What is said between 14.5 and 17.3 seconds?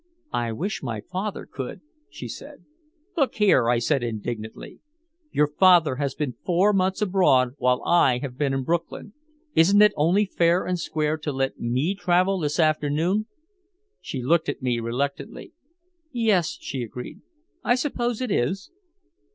me reluctantly. "Yes," she agreed.